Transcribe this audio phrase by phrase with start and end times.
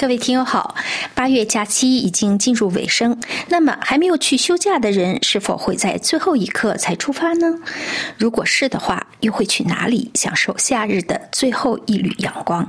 [0.00, 0.74] 各位听友好，
[1.14, 7.54] 八月假期已经进入尾声，那么还没有去休假的人，是否会在最后一刻才出发呢？
[8.16, 12.66] 如果是的话，又会去哪里享受夏日的最后一缕阳光？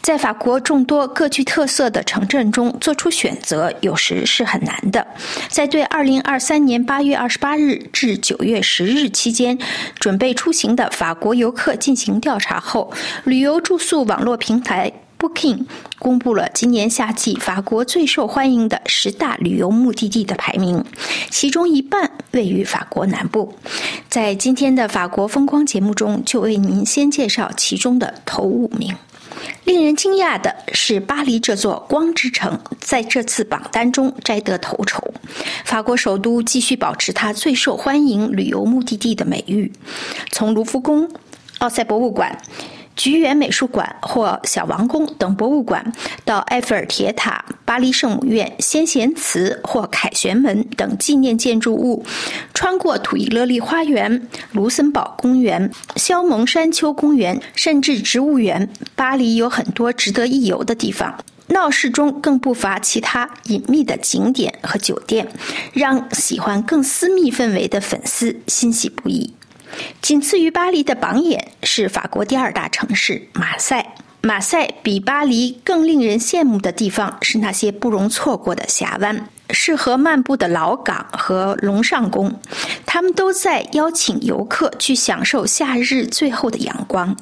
[0.00, 5.06] 在法国众多各具特色的城镇中做出选择，有时是很难的。
[5.48, 9.56] 在对二零二三年八月二十八日至九月十日期间
[10.00, 14.92] 准备出行的法国游客进行调查后，旅游住宿网络平台。
[15.22, 15.66] Booking
[16.00, 20.84] 公布了今年夏季法国最受欢迎的十大旅游目的地的排名，
[21.30, 23.54] 其中一半位于法国南部。
[24.08, 28.92] 在今天的法国风光节目中，就为您先介绍其中的头五名。
[29.62, 35.14] 令人惊讶的是，巴黎这座光之城在这次榜单中摘得头筹。
[35.64, 39.72] 法国首都继续保持它最受欢迎旅游目的地的美誉，
[40.32, 41.08] 从卢浮宫、
[41.58, 42.36] 奥赛博物馆。
[42.94, 45.92] 菊园美术馆或小王宫等博物馆，
[46.24, 52.04] 到埃菲尔铁塔、巴黎圣母院、先贤祠或凯旋门等纪念建筑物，
[52.52, 61.24] 穿过土伊勒利花园、卢森堡公园、肖蒙山丘公园，甚至植物园，巴黎有很多值得一游的地方。
[61.48, 65.28] 闹市中更不乏其他隐秘的景点和酒店，
[65.74, 69.34] 让喜欢更私密氛围的粉丝欣喜不已。
[70.00, 73.94] 仅次于巴黎的榜眼是法国第二大城市马赛。
[74.24, 82.32] 马赛比巴黎更令人羡慕的地方是那些不容错过的峡湾、适合漫步的老港和龙上宫，
[82.86, 87.16] 他们都在邀请游客去享受夏日最后的阳光。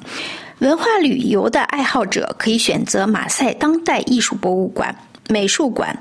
[0.59, 4.95] 文化旅游的爱好者可以选择马赛当代艺术博物馆。
[5.29, 5.97] 美术馆、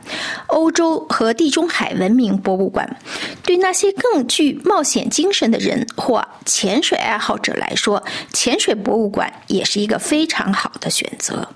[0.48, 2.96] 欧洲和地中海文明博物馆，
[3.50, 8.00] 对那些更具冒险精神的人或潜水爱好者来说，
[8.32, 11.48] 潜水博物馆也是一个非常好的选择。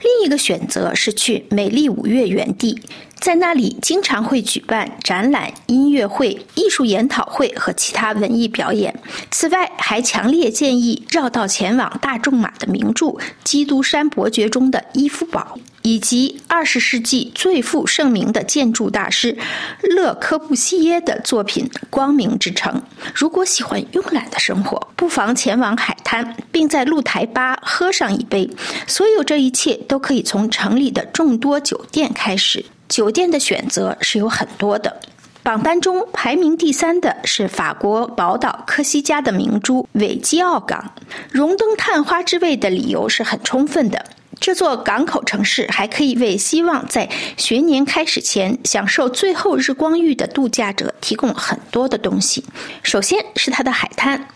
[0.00, 2.80] 另一个选择是去美丽五月园地，
[3.20, 8.94] 在那里经常会举办展览、音乐会、艺术研讨会和其他文艺表演。
[9.30, 13.06] 此外，还强烈建议绕道前往大仲马的名著
[13.44, 15.58] 《基督山伯爵》中的伊夫堡。
[15.82, 19.34] 以及二十世纪最负盛名的建筑大师
[19.80, 22.74] 勒科布西耶的作品《光明之城》。
[23.14, 28.50] 如果喜欢慵懒的生活，不妨前往海滩，并在露台吧喝上一杯。
[28.86, 32.62] 所有这一切都可以从城里的众多酒店开始。
[32.88, 35.00] 酒店的选择是有很多的。
[35.42, 40.92] 榜单中排名第三的是法国宝岛科西嘉的明珠韦基奥港。
[41.30, 44.04] 荣登探花之位的理由是很充分的。
[44.40, 52.44] 这座港口城市还可以为希望在学年开始前享受最后日光浴的度假者提供很多的东西。
[52.82, 54.28] 首先是它的海滩，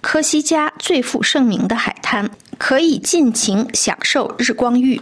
[0.00, 2.28] 科西嘉最负盛名的海滩，
[2.58, 5.00] 可以尽情享受日光浴。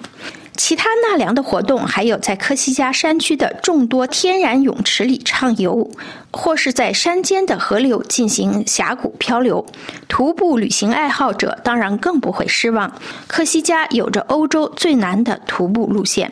[0.65, 5.91] 其他纳凉的活动还有在科西嘉山区的众多天然泳池里畅游，
[6.31, 9.67] 或是在山间的河流进行峡谷漂流。
[10.07, 12.93] 徒步旅行爱好者当然更不会失望。
[13.27, 16.31] 科西嘉有着欧洲最难的徒步路线。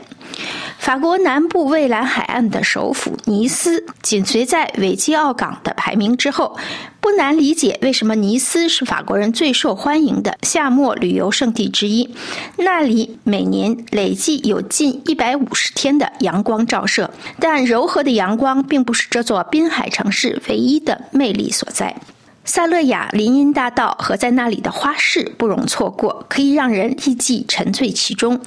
[0.80, 6.56] 法国南部蔚蓝海岸的首府尼斯紧随在维基奥港的排名之后。
[7.02, 12.14] 不难理解为什么尼斯是法国人最受欢迎的夏末旅游胜地之一。
[12.58, 21.96] 那里每年累计有近一百五十天的阳光照射，但柔和的阳光并不是这座滨海城市唯一的魅力所在。
[22.52, 28.40] 萨勒雅林荫大道和在那里的花市不容错过，可以让人立即沉醉其中。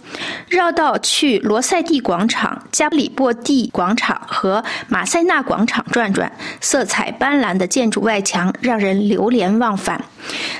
[0.49, 10.03] 绕道去罗塞蒂广场、加里波蒂广场和马塞纳广场转转，色彩斑斓的建筑外墙让人流连忘返。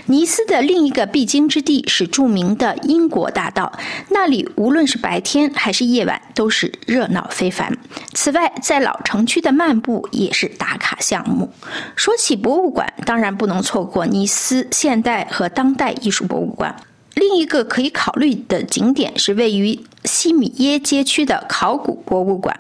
[0.06, 3.72] 尼斯的另一个必经之地是著名的英国大道，
[4.10, 7.78] 那里无论是白天还是夜晚都是热闹非凡。
[8.14, 11.52] 此外，在老城区的漫步也是打卡项目。
[11.96, 16.76] 说起博物馆，当然不能错过尼斯现代和当代艺术博物馆。
[17.16, 22.58] 另一个可以考虑的景点是位于西米耶街区的考古博物馆，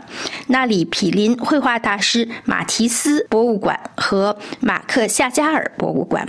[0.47, 6.27] 那里毗邻绘画大师马提斯博物馆和马克夏加尔博物馆。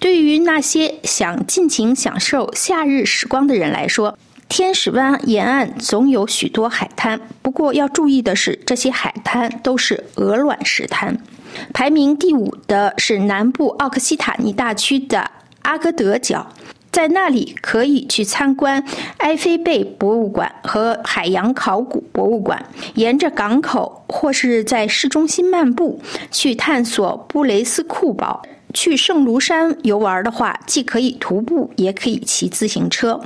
[0.00, 4.18] 对于那些想尽情享受夏日时光的人来说，
[4.48, 7.20] 天使湾沿岸总有许多海滩。
[7.42, 11.18] 不过要注意的是，这些海滩都是鹅卵石滩。
[11.74, 15.30] 排名第五的是南部奥克西塔尼大区的
[15.62, 16.46] 阿戈德角，
[16.90, 18.82] 在那里可以去参观
[19.18, 22.64] 埃菲贝博物馆和海洋考古博物馆，
[22.94, 26.00] 沿着港口或是在市中心漫步，
[26.30, 28.42] 去探索布雷斯库堡。
[28.72, 33.20] 去圣卢山游玩的话，既可以徒步，也可以骑自行车，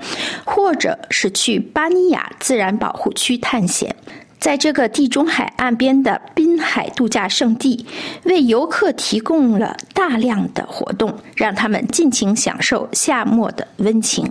[0.44, 3.94] 或者是去巴尼亚自然保护区探险。
[4.40, 7.86] 在这个地中海岸边的滨海度假胜地，
[8.24, 14.30] 为游客提供了大量的活动，让他们尽情享受夏末的温情。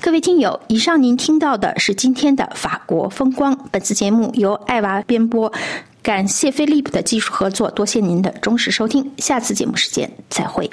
[0.00, 3.56] 各位听友，以上您听到的是今天的法国风光。
[3.70, 5.52] 本次节目由艾娃编播，
[6.02, 9.12] 感谢飞利浦的技术合作，多谢您的忠实收听。
[9.18, 10.68] 下次节目时间再会。